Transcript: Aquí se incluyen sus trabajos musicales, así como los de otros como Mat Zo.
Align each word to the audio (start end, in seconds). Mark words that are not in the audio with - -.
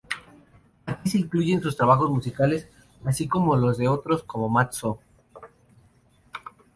Aquí 0.87 1.11
se 1.11 1.19
incluyen 1.19 1.61
sus 1.61 1.77
trabajos 1.77 2.09
musicales, 2.09 2.67
así 3.05 3.27
como 3.27 3.55
los 3.55 3.77
de 3.77 3.87
otros 3.87 4.23
como 4.23 4.49
Mat 4.49 4.73
Zo. 4.73 4.99